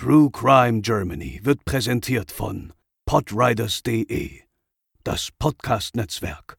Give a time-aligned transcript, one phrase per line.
[0.00, 2.72] True Crime Germany wird präsentiert von
[3.04, 4.30] podriders.de,
[5.02, 6.56] das Podcast-Netzwerk.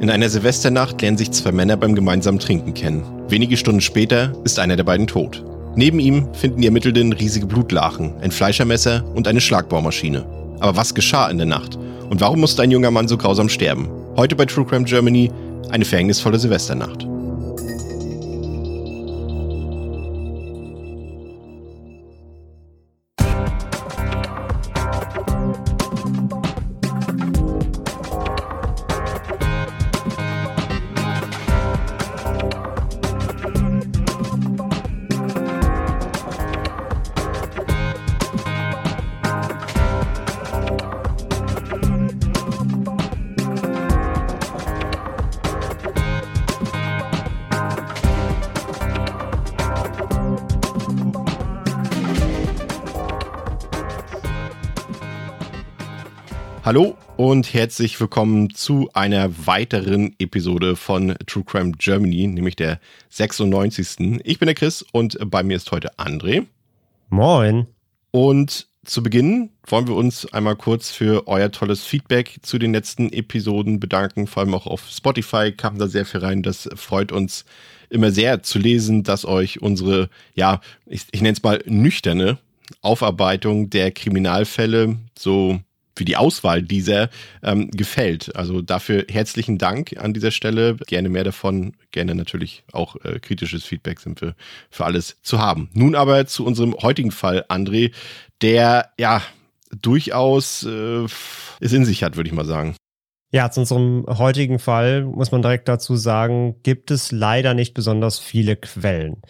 [0.00, 3.02] In einer Silvesternacht lernen sich zwei Männer beim gemeinsamen Trinken kennen.
[3.28, 5.44] Wenige Stunden später ist einer der beiden tot.
[5.74, 10.24] Neben ihm finden die Ermittelnden riesige Blutlachen, ein Fleischermesser und eine Schlagbohrmaschine.
[10.60, 11.74] Aber was geschah in der Nacht?
[11.74, 13.97] Und warum musste ein junger Mann so grausam sterben?
[14.18, 15.30] Heute bei True Crime Germany
[15.70, 17.06] eine verhängnisvolle Silvesternacht.
[57.18, 64.20] Und herzlich willkommen zu einer weiteren Episode von True Crime Germany, nämlich der 96.
[64.22, 66.46] Ich bin der Chris und bei mir ist heute André.
[67.08, 67.66] Moin.
[68.12, 73.12] Und zu Beginn wollen wir uns einmal kurz für euer tolles Feedback zu den letzten
[73.12, 74.28] Episoden bedanken.
[74.28, 76.44] Vor allem auch auf Spotify kam da sehr viel rein.
[76.44, 77.44] Das freut uns
[77.90, 82.38] immer sehr zu lesen, dass euch unsere, ja, ich, ich nenne es mal nüchterne
[82.80, 85.58] Aufarbeitung der Kriminalfälle so
[85.98, 87.10] wie die Auswahl dieser
[87.42, 88.34] ähm, gefällt.
[88.36, 90.76] Also dafür herzlichen Dank an dieser Stelle.
[90.86, 94.34] Gerne mehr davon, gerne natürlich auch äh, kritisches Feedback sind wir
[94.70, 95.70] für alles zu haben.
[95.72, 97.92] Nun aber zu unserem heutigen Fall, André,
[98.40, 99.22] der ja
[99.70, 101.04] durchaus äh,
[101.60, 102.74] es in sich hat, würde ich mal sagen.
[103.30, 108.18] Ja, zu unserem heutigen Fall muss man direkt dazu sagen, gibt es leider nicht besonders
[108.18, 109.20] viele Quellen.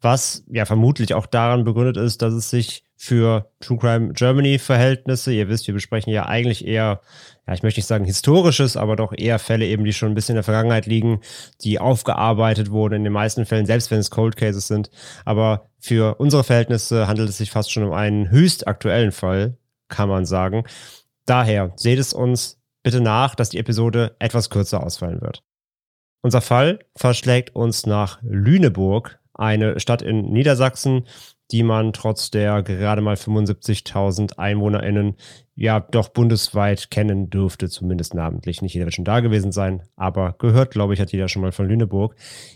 [0.00, 5.32] Was ja vermutlich auch daran begründet ist, dass es sich für True Crime Germany Verhältnisse.
[5.32, 7.00] Ihr wisst, wir besprechen ja eigentlich eher,
[7.46, 10.32] ja, ich möchte nicht sagen historisches, aber doch eher Fälle eben, die schon ein bisschen
[10.32, 11.20] in der Vergangenheit liegen,
[11.62, 14.90] die aufgearbeitet wurden in den meisten Fällen, selbst wenn es Cold Cases sind.
[15.24, 20.08] Aber für unsere Verhältnisse handelt es sich fast schon um einen höchst aktuellen Fall, kann
[20.08, 20.64] man sagen.
[21.24, 25.44] Daher seht es uns bitte nach, dass die Episode etwas kürzer ausfallen wird.
[26.20, 31.06] Unser Fall verschlägt uns nach Lüneburg, eine Stadt in Niedersachsen,
[31.50, 35.16] die man trotz der gerade mal 75.000 EinwohnerInnen
[35.54, 38.62] ja doch bundesweit kennen dürfte, zumindest namentlich.
[38.62, 41.52] Nicht jeder wird schon da gewesen sein, aber gehört, glaube ich, hat jeder schon mal
[41.52, 42.14] von Lüneburg.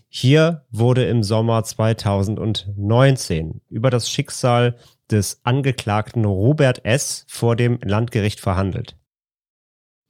[0.09, 4.77] Hier wurde im Sommer 2019 über das Schicksal
[5.11, 7.25] des Angeklagten Robert S.
[7.29, 8.97] vor dem Landgericht verhandelt.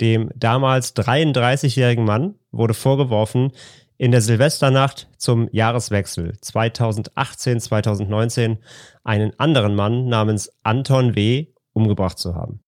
[0.00, 3.53] Dem damals 33-jährigen Mann wurde vorgeworfen,
[4.02, 8.58] in der Silvesternacht zum Jahreswechsel 2018-2019
[9.04, 11.46] einen anderen Mann namens Anton W.
[11.72, 12.64] umgebracht zu haben.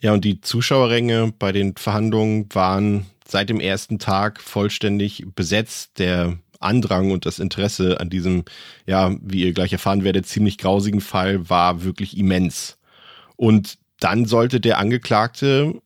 [0.00, 5.98] Ja, und die Zuschauerränge bei den Verhandlungen waren seit dem ersten Tag vollständig besetzt.
[5.98, 8.44] Der Andrang und das Interesse an diesem,
[8.84, 12.76] ja, wie ihr gleich erfahren werdet, ziemlich grausigen Fall war wirklich immens.
[13.36, 15.80] Und dann sollte der Angeklagte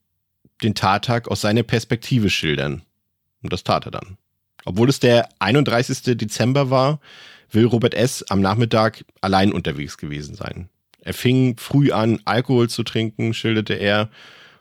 [0.64, 2.82] den Tattag aus seiner Perspektive schildern.
[3.42, 4.16] Und das tat er dann.
[4.64, 6.16] Obwohl es der 31.
[6.16, 7.00] Dezember war,
[7.50, 8.24] will Robert S.
[8.28, 10.68] am Nachmittag allein unterwegs gewesen sein.
[11.00, 14.10] Er fing früh an, Alkohol zu trinken, schilderte er.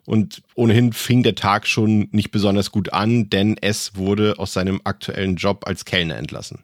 [0.06, 3.94] Und ohnehin fing der Tag schon nicht besonders gut an, denn S.
[3.96, 6.60] wurde aus seinem aktuellen Job als Kellner entlassen.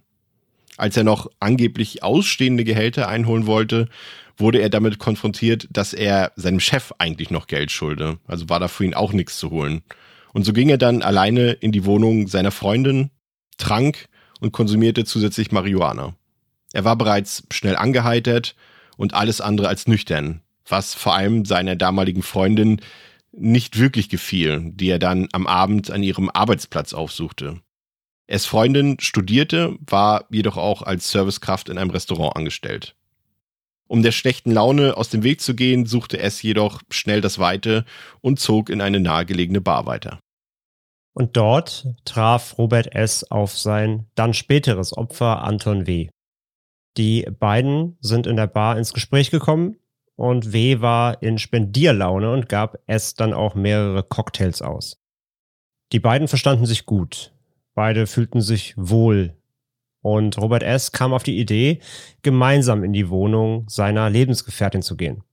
[0.78, 3.90] Als er noch angeblich ausstehende Gehälter einholen wollte,
[4.38, 8.20] wurde er damit konfrontiert, dass er seinem Chef eigentlich noch Geld schulde.
[8.28, 9.82] Also war da für ihn auch nichts zu holen.
[10.34, 13.12] Und so ging er dann alleine in die Wohnung seiner Freundin,
[13.58, 14.08] trank
[14.40, 16.16] und konsumierte zusätzlich Marihuana.
[16.74, 18.56] Er war bereits schnell angeheitert
[18.98, 22.82] und alles andere als nüchtern, was vor allem seiner damaligen Freundin
[23.32, 27.62] nicht wirklich gefiel, die er dann am Abend an ihrem Arbeitsplatz aufsuchte.
[28.28, 32.96] Es Freundin studierte, war jedoch auch als Servicekraft in einem Restaurant angestellt.
[33.92, 37.84] Um der schlechten Laune aus dem Weg zu gehen, suchte es jedoch schnell das Weite
[38.22, 40.22] und zog in eine nahegelegene Bar weiter.
[41.14, 43.30] Und dort traf Robert S.
[43.30, 46.08] auf sein dann späteres Opfer Anton W.
[46.96, 49.76] Die beiden sind in der Bar ins Gespräch gekommen
[50.16, 50.80] und W.
[50.80, 53.16] war in Spendierlaune und gab S.
[53.16, 55.02] dann auch mehrere Cocktails aus.
[55.92, 57.34] Die beiden verstanden sich gut.
[57.74, 59.36] Beide fühlten sich wohl
[60.02, 60.92] und Robert S.
[60.92, 61.80] kam auf die Idee,
[62.22, 65.24] gemeinsam in die Wohnung seiner Lebensgefährtin zu gehen.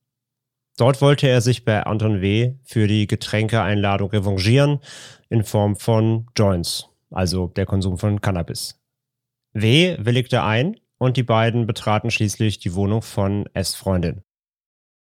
[0.77, 2.55] Dort wollte er sich bei Anton W.
[2.63, 4.79] für die Getränkeeinladung revanchieren
[5.29, 6.89] in Form von Joints.
[7.11, 8.81] also der Konsum von Cannabis.
[9.55, 13.75] W willigte ein und die beiden betraten schließlich die Wohnung von S.
[13.75, 14.23] Freundin.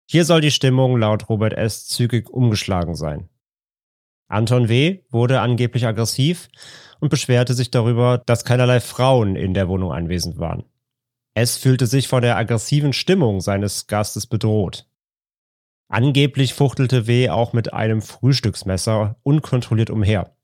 [0.09, 1.87] Hier soll die Stimmung laut Robert S.
[1.88, 3.29] zügig umgeschlagen sein.
[4.28, 5.00] Anton W.
[5.11, 6.49] wurde angeblich aggressiv
[7.00, 10.64] und beschwerte sich darüber, dass keinerlei Frauen in der Wohnung anwesend waren.
[11.34, 14.87] S fühlte sich von der aggressiven Stimmung seines Gastes bedroht.
[15.88, 17.28] Angeblich fuchtelte W.
[17.31, 20.34] auch mit einem Frühstücksmesser unkontrolliert umher.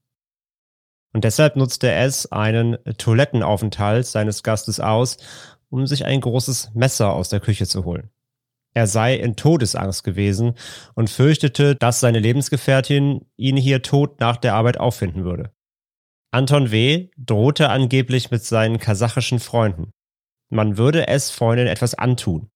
[1.12, 5.16] Und deshalb nutzte S einen Toilettenaufenthalt seines Gastes aus,
[5.68, 8.10] um sich ein großes Messer aus der Küche zu holen.
[8.74, 10.54] Er sei in Todesangst gewesen
[10.94, 15.52] und fürchtete, dass seine Lebensgefährtin ihn hier tot nach der Arbeit auffinden würde.
[16.30, 17.10] Anton W.
[17.18, 19.92] drohte angeblich mit seinen kasachischen Freunden.
[20.48, 22.48] Man würde S Freundin etwas antun.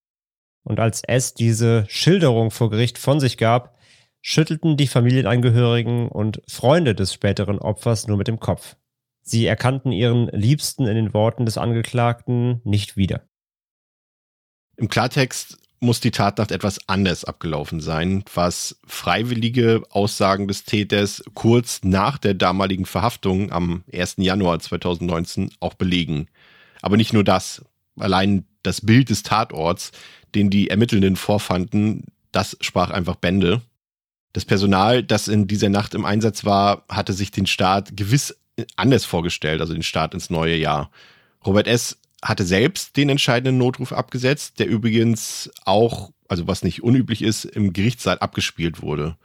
[0.65, 3.77] Und als S diese Schilderung vor Gericht von sich gab,
[4.23, 8.77] schüttelten die Familienangehörigen und Freunde des späteren Opfers nur mit dem Kopf.
[9.23, 13.29] Sie erkannten ihren Liebsten in den Worten des Angeklagten nicht wieder.
[14.77, 21.81] Im Klartext muss die Tatnacht etwas anders abgelaufen sein, was freiwillige Aussagen des Täters kurz
[21.83, 24.17] nach der damaligen Verhaftung am 1.
[24.19, 26.29] Januar 2019 auch belegen.
[26.83, 27.65] Aber nicht nur das.
[27.99, 29.93] Allein das Bild des Tatorts,
[30.35, 33.63] den die Ermittelnden vorfanden, das sprach einfach Bände.
[34.33, 38.37] Das Personal, das in dieser Nacht im Einsatz war, hatte sich den Start gewiss
[38.77, 40.91] anders vorgestellt, also den Start ins neue Jahr.
[41.45, 47.23] Robert S hatte selbst den entscheidenden Notruf abgesetzt, der übrigens auch, also was nicht unüblich
[47.23, 49.17] ist, im Gerichtssaal abgespielt wurde.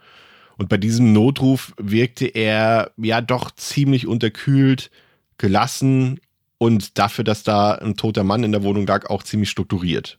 [0.58, 4.90] Und bei diesem Notruf wirkte er ja doch ziemlich unterkühlt,
[5.38, 6.20] gelassen
[6.58, 10.18] und dafür, dass da ein toter Mann in der Wohnung lag, auch ziemlich strukturiert.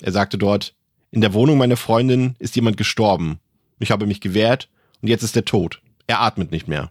[0.00, 0.74] Er sagte dort,
[1.10, 3.40] in der Wohnung meiner Freundin ist jemand gestorben.
[3.80, 4.68] Ich habe mich gewehrt
[5.02, 5.80] und jetzt ist er tot.
[6.06, 6.90] Er atmet nicht mehr.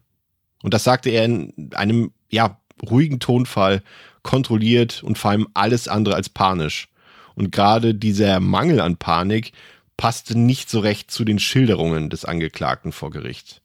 [0.63, 2.59] Und das sagte er in einem, ja,
[2.89, 3.81] ruhigen Tonfall,
[4.27, 6.89] kontrolliert und vor allem alles andere als panisch.
[7.33, 9.53] Und gerade dieser Mangel an Panik
[9.95, 13.61] passte nicht so recht zu den Schilderungen des Angeklagten vor Gericht.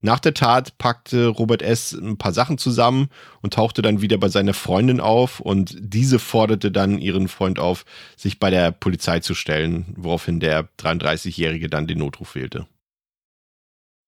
[0.00, 1.92] Nach der Tat packte Robert S.
[1.92, 3.08] ein paar Sachen zusammen
[3.40, 7.84] und tauchte dann wieder bei seiner Freundin auf und diese forderte dann ihren Freund auf,
[8.16, 12.66] sich bei der Polizei zu stellen, woraufhin der 33-Jährige dann den Notruf wählte.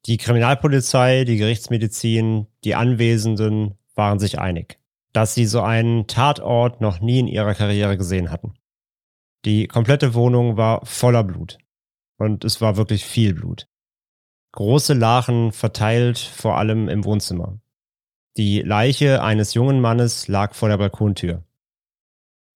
[0.07, 4.79] Die Kriminalpolizei, die Gerichtsmedizin, die Anwesenden waren sich einig
[5.15, 8.55] dass sie so einen Tatort noch nie in ihrer Karriere gesehen hatten.
[9.45, 11.59] Die komplette Wohnung war voller Blut.
[12.19, 13.67] Und es war wirklich viel Blut.
[14.53, 17.59] Große Lachen verteilt vor allem im Wohnzimmer.
[18.37, 21.45] Die Leiche eines jungen Mannes lag vor der Balkontür.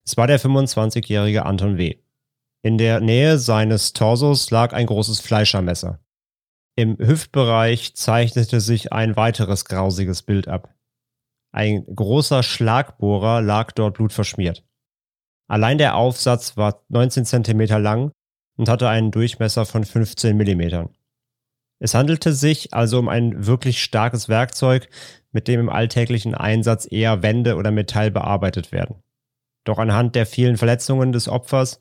[0.05, 1.97] Es war der 25-jährige Anton W.
[2.63, 6.01] In der Nähe seines Torsos lag ein großes Fleischermesser.
[6.75, 10.75] Im Hüftbereich zeichnete sich ein weiteres grausiges Bild ab.
[11.53, 14.65] Ein großer Schlagbohrer lag dort blutverschmiert.
[15.47, 18.13] Allein der Aufsatz war 19 Zentimeter lang
[18.57, 20.91] und hatte einen Durchmesser von 15 Millimetern.
[21.79, 24.89] Es handelte sich also um ein wirklich starkes Werkzeug,
[25.31, 29.03] mit dem im alltäglichen Einsatz eher Wände oder Metall bearbeitet werden.
[29.65, 31.79] Doch anhand der vielen Verletzungen des Opfers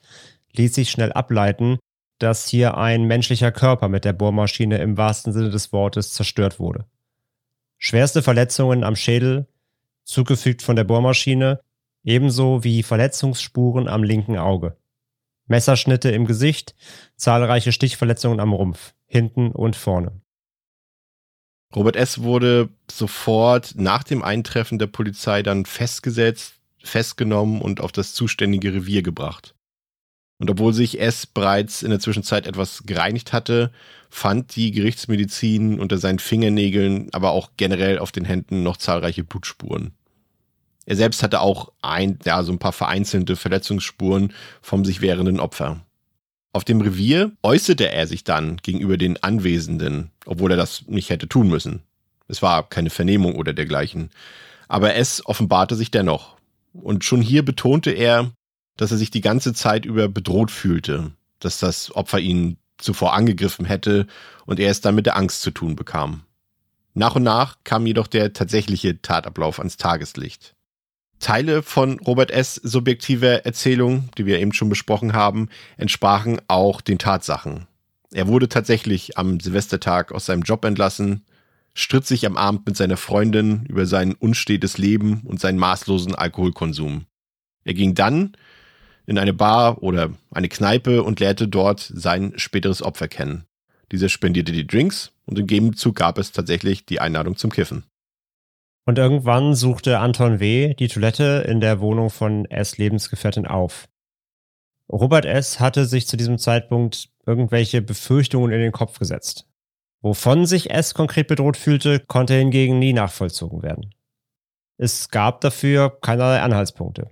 [0.54, 1.80] ließ sich schnell ableiten,
[2.20, 6.86] dass hier ein menschlicher Körper mit der Bohrmaschine im wahrsten Sinne des Wortes zerstört wurde.
[7.78, 9.48] Schwerste Verletzungen am Schädel,
[10.08, 11.62] zugefügt von der Bohrmaschine,
[12.04, 14.78] ebenso wie Verletzungsspuren am linken Auge.
[15.48, 16.76] Messerschnitte im Gesicht,
[17.16, 20.22] zahlreiche Stichverletzungen am Rumpf, hinten und vorne.
[21.76, 22.22] Robert S.
[22.22, 29.04] wurde sofort nach dem Eintreffen der Polizei dann festgesetzt, festgenommen und auf das zuständige Revier
[29.04, 29.54] gebracht.
[30.40, 33.72] Und obwohl sich S bereits in der Zwischenzeit etwas gereinigt hatte,
[34.10, 39.97] fand die Gerichtsmedizin unter seinen Fingernägeln, aber auch generell auf den Händen noch zahlreiche Blutspuren.
[40.88, 45.82] Er selbst hatte auch ein, ja, so ein paar vereinzelte Verletzungsspuren vom sich wehrenden Opfer.
[46.54, 51.28] Auf dem Revier äußerte er sich dann gegenüber den Anwesenden, obwohl er das nicht hätte
[51.28, 51.84] tun müssen.
[52.30, 54.12] Es war keine Vernehmung oder dergleichen.
[54.70, 56.38] Aber es offenbarte sich dennoch.
[56.72, 58.32] Und schon hier betonte er,
[58.78, 63.66] dass er sich die ganze Zeit über bedroht fühlte, dass das Opfer ihn zuvor angegriffen
[63.66, 64.08] hätte
[64.46, 66.24] und er es dann mit der Angst zu tun bekam.
[66.94, 70.56] Nach und nach kam jedoch der tatsächliche Tatablauf ans Tageslicht.
[71.20, 72.56] Teile von Robert S.
[72.56, 77.68] subjektiver Erzählung, die wir eben schon besprochen haben, entsprachen auch den Tatsachen.
[78.12, 81.26] Er wurde tatsächlich am Silvestertag aus seinem Job entlassen,
[81.74, 87.06] stritt sich am Abend mit seiner Freundin über sein unstetes Leben und seinen maßlosen Alkoholkonsum.
[87.64, 88.34] Er ging dann
[89.06, 93.46] in eine Bar oder eine Kneipe und lernte dort sein späteres Opfer kennen.
[93.92, 97.84] Dieser spendierte die Drinks und im Gegenzug gab es tatsächlich die Einladung zum Kiffen.
[98.88, 100.74] Und irgendwann suchte Anton W.
[100.74, 102.78] die Toilette in der Wohnung von S.
[102.78, 103.90] Lebensgefährtin auf.
[104.90, 105.60] Robert S.
[105.60, 109.46] hatte sich zu diesem Zeitpunkt irgendwelche Befürchtungen in den Kopf gesetzt.
[110.00, 110.94] Wovon sich S.
[110.94, 113.94] konkret bedroht fühlte, konnte hingegen nie nachvollzogen werden.
[114.78, 117.10] Es gab dafür keinerlei Anhaltspunkte.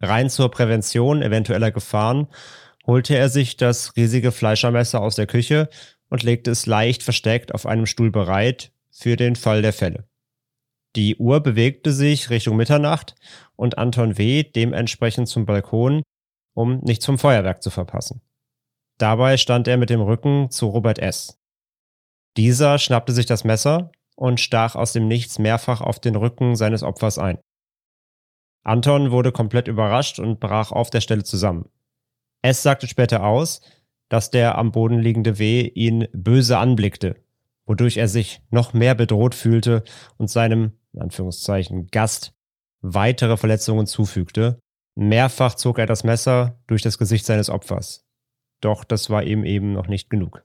[0.00, 2.28] Rein zur Prävention eventueller Gefahren
[2.86, 5.68] holte er sich das riesige Fleischermesser aus der Küche
[6.08, 10.07] und legte es leicht versteckt auf einem Stuhl bereit für den Fall der Fälle.
[10.96, 13.14] Die Uhr bewegte sich Richtung Mitternacht
[13.56, 14.42] und Anton W.
[14.42, 16.02] dementsprechend zum Balkon,
[16.54, 18.22] um nicht zum Feuerwerk zu verpassen.
[18.98, 21.38] Dabei stand er mit dem Rücken zu Robert S.
[22.36, 26.82] Dieser schnappte sich das Messer und stach aus dem Nichts mehrfach auf den Rücken seines
[26.82, 27.38] Opfers ein.
[28.64, 31.70] Anton wurde komplett überrascht und brach auf der Stelle zusammen.
[32.42, 33.60] S sagte später aus,
[34.08, 37.16] dass der am Boden liegende W ihn böse anblickte,
[37.66, 39.84] wodurch er sich noch mehr bedroht fühlte
[40.16, 42.32] und seinem, in Anführungszeichen, Gast
[42.80, 44.60] weitere Verletzungen zufügte.
[44.96, 48.04] Mehrfach zog er das Messer durch das Gesicht seines Opfers.
[48.60, 50.44] Doch das war ihm eben noch nicht genug.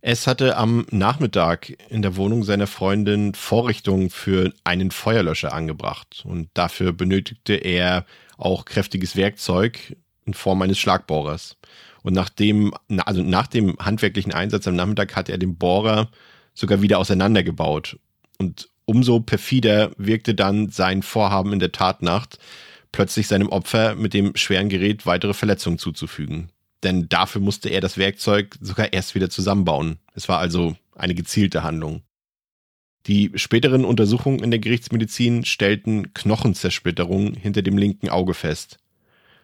[0.00, 6.50] Es hatte am Nachmittag in der Wohnung seiner Freundin Vorrichtungen für einen Feuerlöscher angebracht und
[6.54, 11.56] dafür benötigte er auch kräftiges Werkzeug in Form eines Schlagbohrers.
[12.02, 12.72] Und nach dem,
[13.04, 16.10] also nach dem handwerklichen Einsatz am Nachmittag hatte er den Bohrer
[16.54, 17.98] sogar wieder auseinandergebaut.
[18.38, 22.38] Und umso perfider wirkte dann sein Vorhaben in der Tatnacht,
[22.90, 26.50] plötzlich seinem Opfer mit dem schweren Gerät weitere Verletzungen zuzufügen
[26.82, 29.98] denn dafür musste er das Werkzeug sogar erst wieder zusammenbauen.
[30.14, 32.02] Es war also eine gezielte Handlung.
[33.06, 38.78] Die späteren Untersuchungen in der Gerichtsmedizin stellten Knochenzersplitterungen hinter dem linken Auge fest.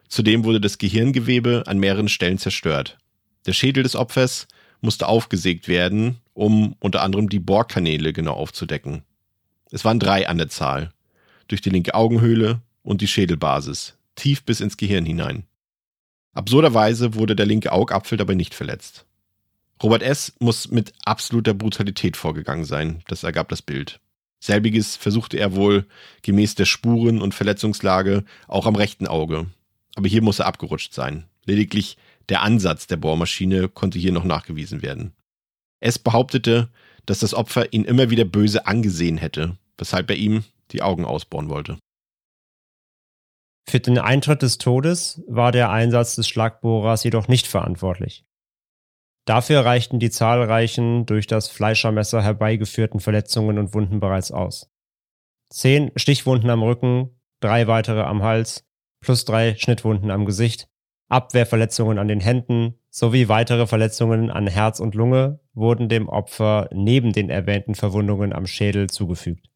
[0.08, 2.98] Zudem wurde das Gehirngewebe an mehreren Stellen zerstört.
[3.46, 4.46] Der Schädel des Opfers
[4.80, 9.02] musste aufgesägt werden, um unter anderem die Bohrkanäle genau aufzudecken.
[9.70, 10.92] Es waren drei an der Zahl.
[11.48, 15.44] Durch die linke Augenhöhle und die Schädelbasis, tief bis ins Gehirn hinein.
[16.32, 19.06] Absurderweise wurde der linke Augapfel dabei nicht verletzt.
[19.82, 20.34] Robert S.
[20.38, 24.00] muss mit absoluter Brutalität vorgegangen sein, das ergab das Bild.
[24.40, 25.86] Selbiges versuchte er wohl
[26.22, 29.46] gemäß der Spuren und Verletzungslage auch am rechten Auge.
[29.94, 31.24] Aber hier muss er abgerutscht sein.
[31.46, 31.96] Lediglich
[32.28, 35.12] der Ansatz der Bohrmaschine konnte hier noch nachgewiesen werden.
[35.80, 35.98] S.
[35.98, 36.68] behauptete,
[37.06, 41.48] dass das Opfer ihn immer wieder böse angesehen hätte, weshalb er ihm die Augen ausbohren
[41.48, 41.78] wollte.
[43.68, 48.24] Für den Eintritt des Todes war der Einsatz des Schlagbohrers jedoch nicht verantwortlich.
[49.26, 54.70] Dafür reichten die zahlreichen durch das Fleischermesser herbeigeführten Verletzungen und Wunden bereits aus.
[55.48, 58.66] Zehn Stichwunden am Rücken, drei weitere am Hals,
[59.00, 60.68] plus drei Schnittwunden am Gesicht,
[61.08, 67.12] Abwehrverletzungen an den Händen sowie weitere Verletzungen an Herz und Lunge wurden dem Opfer neben
[67.12, 69.50] den erwähnten Verwundungen am Schädel zugefügt.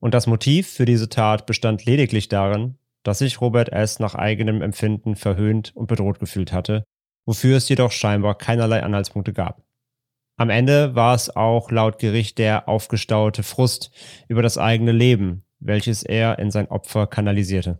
[0.00, 4.00] Und das Motiv für diese Tat bestand lediglich darin, dass sich Robert S.
[4.00, 6.82] nach eigenem Empfinden verhöhnt und bedroht gefühlt hatte,
[7.24, 9.62] wofür es jedoch scheinbar keinerlei Anhaltspunkte gab.
[10.36, 13.92] Am Ende war es auch laut Gericht der aufgestaute Frust
[14.26, 17.78] über das eigene Leben, welches er in sein Opfer kanalisierte.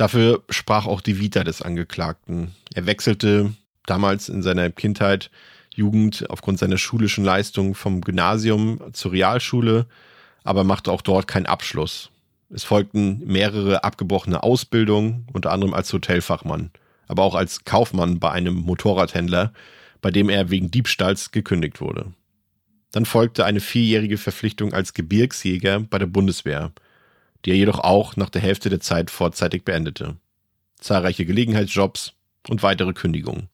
[0.00, 2.54] Dafür sprach auch die Vita des Angeklagten.
[2.74, 3.52] Er wechselte
[3.84, 5.30] damals in seiner Kindheit,
[5.74, 9.84] Jugend aufgrund seiner schulischen Leistung vom Gymnasium zur Realschule,
[10.42, 12.08] aber machte auch dort keinen Abschluss.
[12.48, 16.70] Es folgten mehrere abgebrochene Ausbildungen, unter anderem als Hotelfachmann,
[17.06, 19.52] aber auch als Kaufmann bei einem Motorradhändler,
[20.00, 22.06] bei dem er wegen Diebstahls gekündigt wurde.
[22.90, 26.72] Dann folgte eine vierjährige Verpflichtung als Gebirgsjäger bei der Bundeswehr,
[27.44, 30.16] die er jedoch auch nach der Hälfte der Zeit vorzeitig beendete.
[30.78, 32.14] Zahlreiche Gelegenheitsjobs
[32.48, 33.48] und weitere Kündigungen.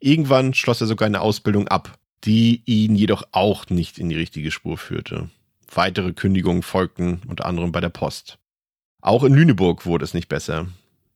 [0.00, 4.50] Irgendwann schloss er sogar eine Ausbildung ab, die ihn jedoch auch nicht in die richtige
[4.50, 5.30] Spur führte.
[5.72, 8.38] Weitere Kündigungen folgten, unter anderem bei der Post.
[9.00, 10.66] Auch in Lüneburg wurde es nicht besser.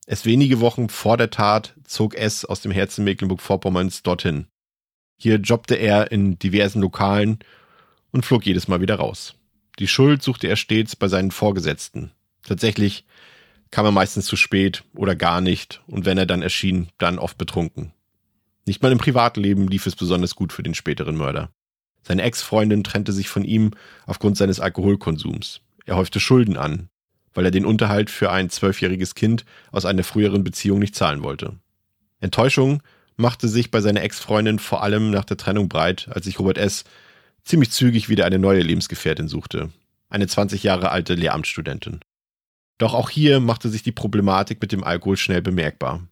[0.05, 4.47] Erst wenige Wochen vor der Tat zog S aus dem Herzen Mecklenburg-Vorpommerns dorthin.
[5.17, 7.39] Hier jobbte er in diversen Lokalen
[8.11, 9.35] und flog jedes Mal wieder raus.
[9.79, 12.11] Die Schuld suchte er stets bei seinen Vorgesetzten.
[12.43, 13.05] Tatsächlich
[13.71, 17.37] kam er meistens zu spät oder gar nicht und wenn er dann erschien, dann oft
[17.37, 17.91] betrunken.
[18.65, 21.49] Nicht mal im Privatleben lief es besonders gut für den späteren Mörder.
[22.03, 23.71] Seine Ex-Freundin trennte sich von ihm
[24.05, 25.61] aufgrund seines Alkoholkonsums.
[25.85, 26.89] Er häufte Schulden an,
[27.33, 31.57] weil er den Unterhalt für ein zwölfjähriges Kind aus einer früheren Beziehung nicht zahlen wollte.
[32.19, 32.83] Enttäuschung
[33.15, 36.83] machte sich bei seiner Ex-Freundin vor allem nach der Trennung breit, als sich Robert S.
[37.43, 39.69] ziemlich zügig wieder eine neue Lebensgefährtin suchte.
[40.09, 41.99] Eine 20 Jahre alte Lehramtsstudentin.
[42.77, 46.07] Doch auch hier machte sich die Problematik mit dem Alkohol schnell bemerkbar.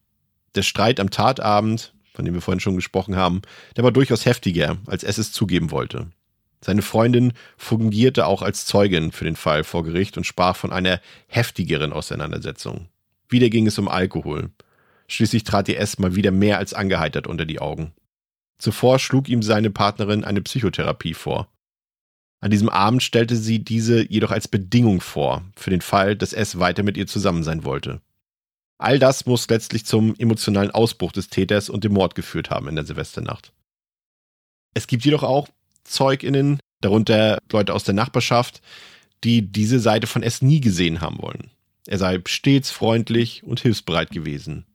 [0.56, 3.42] Der Streit am Tatabend von dem wir vorhin schon gesprochen haben,
[3.76, 6.08] der war durchaus heftiger, als es es zugeben wollte.
[6.64, 11.02] Seine Freundin fungierte auch als Zeugin für den Fall vor Gericht und sprach von einer
[11.28, 12.88] heftigeren Auseinandersetzung.
[13.30, 14.52] Wieder ging es um Alkohol.
[15.08, 17.94] Schließlich trat ihr S mal wieder mehr als angeheitert unter die Augen.
[18.62, 21.52] Zuvor schlug ihm seine Partnerin eine Psychotherapie vor.
[22.42, 26.60] An diesem Abend stellte sie diese jedoch als Bedingung vor, für den Fall, dass S
[26.60, 28.02] weiter mit ihr zusammen sein wollte.
[28.78, 32.76] All das muss letztlich zum emotionalen Ausbruch des Täters und dem Mord geführt haben in
[32.76, 33.52] der Silvesternacht.
[34.76, 35.48] Es gibt jedoch auch
[35.84, 38.62] ZeugInnen, darunter Leute aus der Nachbarschaft,
[39.24, 41.50] die diese Seite von S nie gesehen haben wollen.
[41.88, 44.66] Er sei stets freundlich und hilfsbereit gewesen.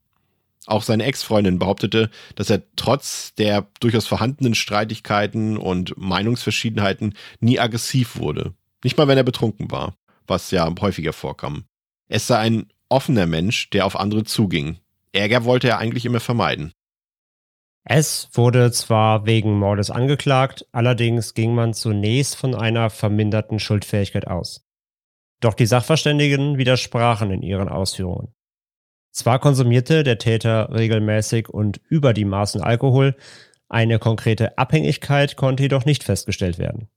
[0.66, 8.16] Auch seine Ex-Freundin behauptete, dass er trotz der durchaus vorhandenen Streitigkeiten und Meinungsverschiedenheiten nie aggressiv
[8.16, 8.54] wurde.
[8.82, 9.96] Nicht mal, wenn er betrunken war,
[10.26, 11.64] was ja häufiger vorkam.
[12.08, 14.78] Es sei ein offener Mensch, der auf andere zuging.
[15.12, 16.73] Ärger wollte er eigentlich immer vermeiden.
[17.85, 24.64] Es wurde zwar wegen Mordes angeklagt, allerdings ging man zunächst von einer verminderten Schuldfähigkeit aus.
[25.40, 28.35] Doch die Sachverständigen widersprachen in ihren Ausführungen.
[29.16, 33.16] Zwar konsumierte der Täter regelmäßig und über die Maßen Alkohol,
[33.66, 36.90] eine konkrete Abhängigkeit konnte jedoch nicht festgestellt werden.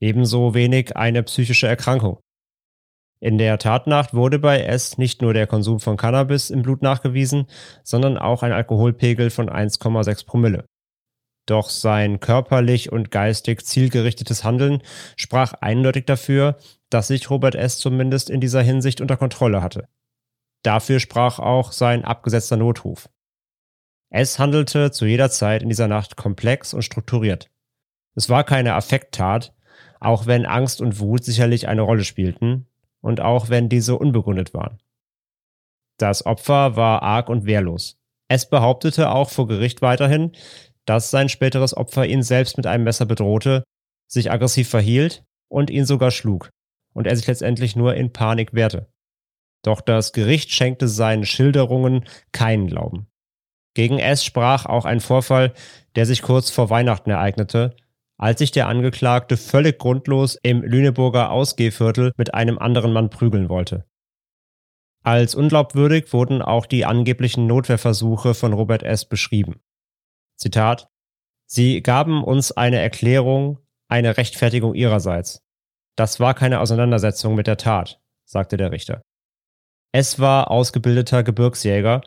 [0.00, 2.18] Ebenso wenig eine psychische Erkrankung.
[3.20, 7.46] In der Tatnacht wurde bei S nicht nur der Konsum von Cannabis im Blut nachgewiesen,
[7.84, 10.64] sondern auch ein Alkoholpegel von 1,6 Promille.
[11.46, 14.82] Doch sein körperlich und geistig zielgerichtetes Handeln
[15.14, 16.58] sprach eindeutig dafür,
[16.90, 17.78] dass sich Robert S.
[17.78, 19.86] zumindest in dieser Hinsicht unter Kontrolle hatte.
[20.62, 23.08] Dafür sprach auch sein abgesetzter Notruf.
[24.10, 27.50] S handelte zu jeder Zeit in dieser Nacht komplex und strukturiert.
[28.14, 29.54] Es war keine Affekttat,
[30.00, 32.66] auch wenn Angst und Wut sicherlich eine Rolle spielten,
[33.00, 34.78] und auch wenn diese unbegründet waren.
[35.98, 37.96] Das Opfer war arg und wehrlos.
[38.28, 40.32] Es behauptete auch vor Gericht weiterhin,
[40.84, 43.62] dass sein späteres Opfer ihn selbst mit einem Messer bedrohte,
[44.06, 46.50] sich aggressiv verhielt und ihn sogar schlug,
[46.94, 48.88] und er sich letztendlich nur in Panik wehrte.
[49.62, 53.08] Doch das Gericht schenkte seinen Schilderungen keinen Glauben.
[53.74, 55.52] Gegen S sprach auch ein Vorfall,
[55.94, 57.76] der sich kurz vor Weihnachten ereignete,
[58.16, 63.86] als sich der Angeklagte völlig grundlos im Lüneburger Ausgehviertel mit einem anderen Mann prügeln wollte.
[65.04, 69.04] Als unglaubwürdig wurden auch die angeblichen Notwehrversuche von Robert S.
[69.04, 69.60] beschrieben.
[70.36, 70.88] Zitat
[71.46, 75.42] Sie gaben uns eine Erklärung, eine Rechtfertigung ihrerseits.
[75.96, 79.02] Das war keine Auseinandersetzung mit der Tat, sagte der Richter.
[79.92, 82.02] Es war ausgebildeter Gebirgsjäger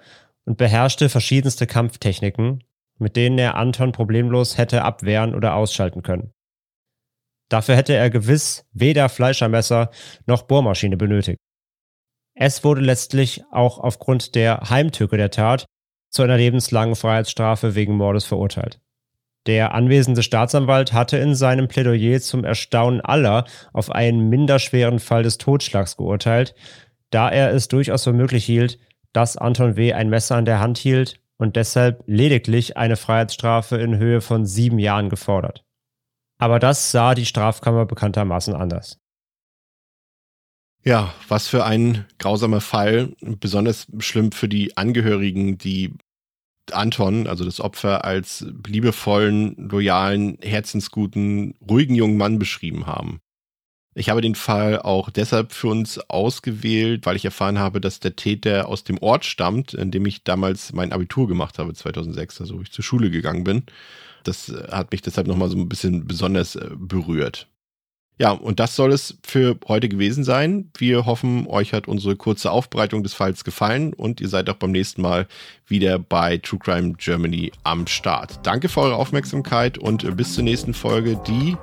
[0.46, 2.64] und beherrschte verschiedenste Kampftechniken,
[3.00, 6.32] mit denen er Anton problemlos hätte abwehren oder ausschalten können.
[7.50, 9.90] Dafür hätte er gewiss weder Fleischermesser
[10.26, 11.40] noch Bohrmaschine benötigt.
[12.34, 15.66] Es wurde letztlich auch aufgrund der Heimtücke der Tat
[16.10, 18.80] zu einer lebenslangen Freiheitsstrafe wegen Mordes verurteilt.
[19.48, 25.40] Der anwesende Staatsanwalt hatte in seinem Plädoyer zum Erstaunen aller auf einen minderschweren Fall des
[25.40, 26.54] Totschlags geurteilt,
[27.12, 28.80] da er es durchaus für möglich hielt,
[29.14, 29.94] dass Anton W.
[29.94, 34.80] ein Messer in der Hand hielt und deshalb lediglich eine Freiheitsstrafe in Höhe von sieben
[34.80, 35.64] Jahren gefordert.
[36.40, 38.98] Aber das sah die Strafkammer bekanntermaßen anders.
[40.84, 43.14] Ja, was für ein grausamer Fall.
[43.22, 45.94] Besonders schlimm für die Angehörigen, die
[46.72, 53.20] Anton, also das Opfer, als liebevollen, loyalen, herzensguten, ruhigen jungen Mann beschrieben haben.
[53.94, 58.16] Ich habe den Fall auch deshalb für uns ausgewählt, weil ich erfahren habe, dass der
[58.16, 62.58] Täter aus dem Ort stammt, in dem ich damals mein Abitur gemacht habe, 2006, also
[62.58, 63.64] wo ich zur Schule gegangen bin.
[64.24, 67.48] Das äh, hat mich deshalb nochmal so ein bisschen besonders äh, berührt.
[68.18, 70.70] Ja, und das soll es für heute gewesen sein.
[70.78, 74.72] Wir hoffen, euch hat unsere kurze Aufbereitung des Falls gefallen und ihr seid auch beim
[74.72, 75.28] nächsten Mal
[75.66, 78.40] wieder bei True Crime Germany am Start.
[78.44, 81.58] Danke für eure Aufmerksamkeit und bis zur nächsten Folge, die,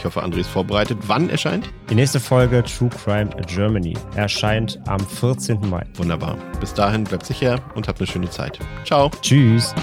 [0.00, 1.70] ich hoffe, André ist vorbereitet, wann erscheint?
[1.90, 5.60] Die nächste Folge True Crime Germany erscheint am 14.
[5.68, 5.84] Mai.
[5.94, 6.38] Wunderbar.
[6.58, 8.58] Bis dahin bleibt sicher und habt eine schöne Zeit.
[8.86, 9.10] Ciao.
[9.20, 9.74] Tschüss.